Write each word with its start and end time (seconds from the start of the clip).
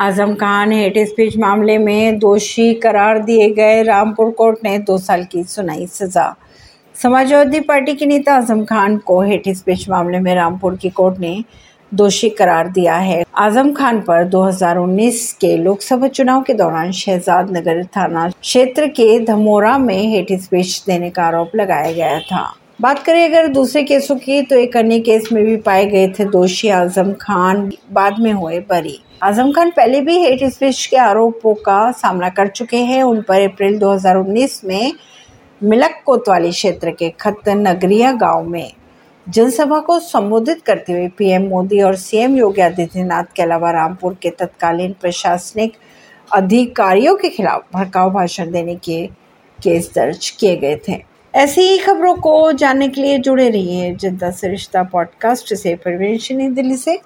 Azam 0.00 0.34
Khan 0.34 0.70
hate 0.72 0.94
speech 0.98 1.36
मामले 1.36 1.76
में 1.78 2.18
दोषी 2.18 2.72
करार 2.74 3.18
दिए 3.18 3.48
गए। 3.50 3.82
रामपुर 3.82 4.30
कोर्ट 4.30 4.58
ने 4.64 4.78
दो 4.78 4.96
साल 4.98 5.24
की 5.24 5.42
सुनाई 5.44 5.86
सजा। 5.86 6.24
समाजवादी 6.96 7.60
पार्टी 7.60 7.94
के 7.94 8.06
नेता 8.06 8.34
आज़म 8.34 8.64
खान 8.64 8.96
को 8.98 9.20
हेट 9.22 9.48
स्पीच 9.48 9.88
मामले 9.88 10.20
में 10.20 10.34
रामपुर 10.34 10.76
की 10.76 10.90
कोर्ट 10.90 11.18
ने 11.18 11.44
दोषी 11.92 12.30
करार 12.30 12.68
दिया 12.68 12.94
है। 12.96 13.22
आज़म 13.36 13.72
खान 13.72 14.00
पर 14.00 14.24
2019 14.28 15.32
के 15.40 15.56
लोकसभा 15.56 16.08
चुनाव 16.08 16.42
के 16.42 16.54
दौरान 16.54 16.92
शहजाद 16.92 17.50
नगर 17.56 17.84
थाना 17.96 18.28
क्षेत्र 18.30 18.86
के 18.86 19.18
धमोरा 19.24 19.76
में 19.78 20.02
हेट 20.06 20.32
स्पीच 20.40 20.82
देने 20.86 21.10
का 21.10 21.24
आरोप 21.24 21.56
लगाया 21.56 21.92
गया 21.92 22.18
था। 22.20 22.42
बात 22.80 23.02
करें 23.04 23.24
अगर 23.24 23.46
दूसरे 23.46 23.82
केसों 23.84 24.14
की 24.16 24.40
तो 24.42 24.56
एक 24.56 24.76
अन्य 24.76 24.98
केस 25.00 25.28
में 25.32 25.42
भी 25.44 25.56
पाए 25.56 25.84
गए 25.86 26.06
थे 26.08 26.24
दोषी 26.24 26.68
आज़म 26.68 27.12
खान। 27.12 27.70
बाद 27.92 28.18
में 28.18 28.32
हुए 28.32 28.60
बरी। 28.60 28.96
आज़म 29.22 29.50
खान 29.52 29.70
पहले 29.70 30.00
भी 30.00 30.16
हेट 30.18 30.44
स्पीच 30.44 30.86
के 30.86 30.96
आरोपों 30.96 31.54
का 31.54 31.90
सामना 31.92 32.28
कर 32.28 32.48
चुके 32.48 32.76
हैं। 32.76 33.02
उन 33.02 33.20
पर 33.22 33.42
अप्रैल 33.42 33.78
2019 33.78 34.60
में 34.64 34.92
मिलक 35.60 36.00
कोतवाली 36.06 36.50
क्षेत्र 36.50 36.90
के 36.90 37.10
खत 37.20 37.48
नगरिया 37.48 38.12
गाँव 38.12 38.48
में 38.48 38.72
जनसभा 39.26 39.80
को 39.80 39.98
संबोधित 39.98 40.62
करते 40.62 40.92
हुए 40.92 41.08
पीएम 41.08 41.46
मोदी 41.48 41.80
और 41.80 41.96
सीएम 41.96 42.36
योगी 42.36 42.60
आदित्यनाथ 42.60 43.36
के 43.36 43.42
अलावा 43.42 43.70
रामपुर 43.70 44.16
के 44.22 44.30
तत्कालीन 44.30 44.94
प्रशासनिक 45.00 45.76
अधिकारियों 46.30 47.14
के 47.16 47.28
खिलाफ 47.28 47.66
भड़काऊ 47.74 48.10
भाषण 48.10 48.50
देने 48.50 48.76
के 48.76 49.06
केस 49.58 49.92
दर्ज 49.94 50.30
किए 50.30 50.56
गए 50.56 50.76
थे। 50.88 51.09
ऐसी 51.34 51.60
ही 51.60 51.78
खबरों 51.78 52.14
को 52.14 52.52
जानने 52.52 52.88
के 52.88 53.00
लिए 53.00 53.18
जुड़े 53.18 53.50
रहिए 53.50 53.94
जनता 53.94 54.30
सरिश्ता 54.30 54.48
रिश्ता 54.48 54.82
पॉडकास्ट 54.82 55.54
से 55.54 55.74
परवीन 55.74 56.54
दिल्ली 56.54 56.76
से। 56.76 56.98